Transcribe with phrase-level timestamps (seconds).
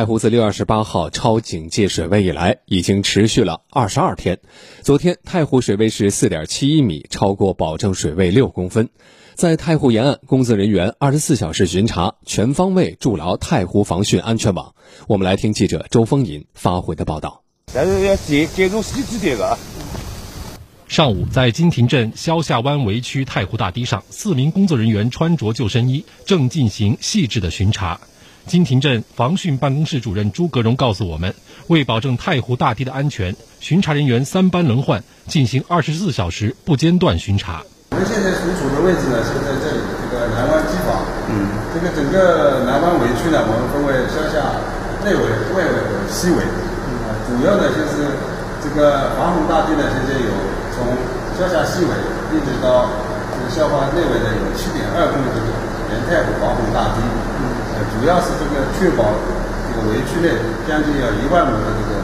[0.00, 4.38] 太湖自六月二十八号超警戒水位以来，已经持续了二十二天。
[4.80, 8.88] 昨天太湖水位是四点七一米，超过保证水位六公分。
[9.34, 14.74] 在太湖沿岸，工作人员二十四小时巡查，全方位筑牢太湖防汛安全网。
[15.06, 17.42] 我们来听记者周峰银发回的报道。
[17.74, 19.58] 但是要细致点的。
[20.88, 28.00] 上午，在金亭镇萧下湾围区太湖大堤上，四名工作人员穿着救生衣，正进行细致的巡查。
[28.46, 31.34] 金亭镇防汛办公室主任朱格荣告诉我们，
[31.68, 37.62] 为保证太湖大堤的安全，巡查人员三班轮换，进行二十四小时不间断巡查。
[37.90, 41.02] 我们现在所处的位置呢，是在这里，这个南湾机房。
[41.30, 44.50] 嗯，这个整个南湾围区呢，我们分为萧下
[45.06, 45.22] 内围、
[45.54, 46.38] 外围和西围。
[46.42, 46.90] 嗯，
[47.28, 48.18] 主要呢就是
[48.62, 50.30] 这个防洪大堤呢，现在有
[50.74, 50.90] 从
[51.38, 51.92] 萧下西围
[52.34, 52.90] 一直到
[53.30, 55.38] 这个萧化内围呢，有七点二公里的
[55.90, 57.02] 沿太湖防洪大堤。
[58.00, 59.12] 主要是这个确保
[59.68, 60.32] 这个围区内
[60.66, 62.00] 将近要一万亩的这个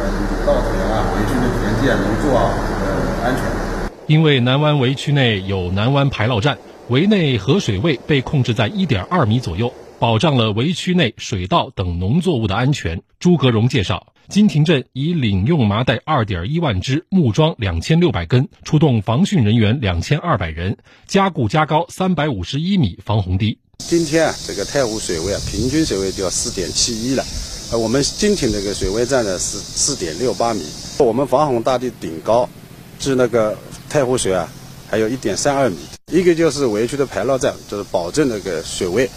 [0.00, 0.08] 呃
[0.46, 3.44] 稻田啊、围区的田地啊、农作啊呃安全。
[4.06, 6.56] 因为南湾围区内有南湾排涝站，
[6.88, 13.02] 围内河水位被控制在一点二米左右，保障了围区内水稻等农作物的安全。
[13.18, 23.58] 朱格荣介绍，金亭镇已领用麻袋二点一万只，木桩两千六百根，出动防汛人员两千二百人，加固加高三百五十一米防洪堤。
[23.78, 27.24] 今天啊，这个太湖水位啊，平均水位就要四点七一了。
[27.70, 30.66] 呃，我们今天这个水位站呢是四点六八米。
[30.98, 32.48] 我们防洪大堤顶高
[32.98, 33.56] 至那个
[33.88, 34.48] 太湖水啊，
[34.90, 35.76] 还有一点三二米。
[36.10, 39.08] 一个就是围区的排涝站，就是保证那个水位，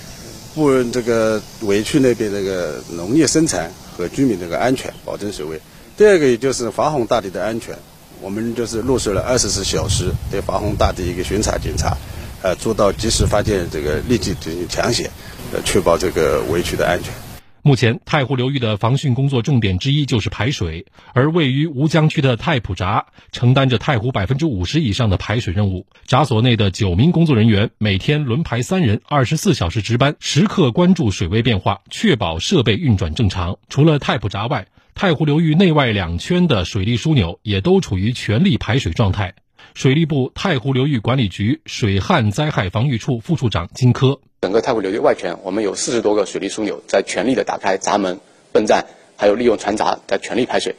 [0.54, 5.60] 不这个围区那边那个农业生产和居民这个安全，保证水位。
[5.98, 7.76] 第二个也就是防洪大堤的安全，
[8.22, 11.98] 我们就是落实了二十四小时对防洪大堤一个巡查检查。
[12.42, 15.10] 呃，做到及时发现这个立即进行抢险，
[15.54, 17.14] 呃，确保这个围区的安全。
[17.62, 25.86] 目前，太湖流域的防汛工作重点之一就是排水，而位于吴江区的太普闸承担着太湖百分之五十以上的排水任务。
[26.08, 33.58] 闸所内的九名工作人员每天轮排三人，二十四小时值班，时刻关注水位变化，确保设备运转正常。
[33.68, 39.36] 除了太普闸外，太湖流域内外两圈的水利枢纽也都处于全力排水状态。
[39.80, 48.20] 水利部太湖流域管理局水旱灾害防御处副处长金科，整个太湖流域外圈，我们有四十多个水利枢纽在全力的打开闸门、
[48.52, 48.86] 泵站，
[49.16, 50.76] 还有利用船闸在全力排水。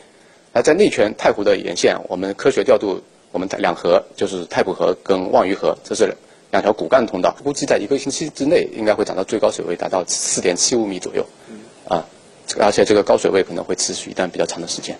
[0.52, 3.02] 那在内圈太湖的沿线，我们科学调度
[3.32, 6.14] 我们两河，就是太浦河跟望鱼河，这是
[6.50, 11.26] 两条骨干通道，估计在一个星期之内应该会涨到最高水位达到四点七五米左右，
[11.88, 12.04] 啊，
[12.58, 14.98] 而且这个高水位可能会持续一段比较长的时间。